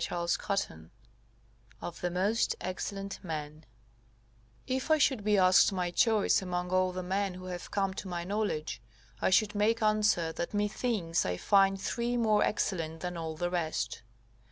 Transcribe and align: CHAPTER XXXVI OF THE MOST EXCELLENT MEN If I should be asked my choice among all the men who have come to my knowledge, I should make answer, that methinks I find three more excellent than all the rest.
CHAPTER 0.03 0.23
XXXVI 0.23 0.89
OF 1.79 2.01
THE 2.01 2.09
MOST 2.09 2.55
EXCELLENT 2.59 3.19
MEN 3.21 3.65
If 4.65 4.89
I 4.89 4.97
should 4.97 5.23
be 5.23 5.37
asked 5.37 5.71
my 5.71 5.91
choice 5.91 6.41
among 6.41 6.71
all 6.71 6.91
the 6.91 7.03
men 7.03 7.35
who 7.35 7.45
have 7.45 7.69
come 7.69 7.93
to 7.93 8.07
my 8.07 8.23
knowledge, 8.23 8.81
I 9.21 9.29
should 9.29 9.53
make 9.53 9.83
answer, 9.83 10.31
that 10.31 10.55
methinks 10.55 11.23
I 11.23 11.37
find 11.37 11.79
three 11.79 12.17
more 12.17 12.43
excellent 12.43 13.01
than 13.01 13.15
all 13.15 13.35
the 13.35 13.51
rest. 13.51 14.01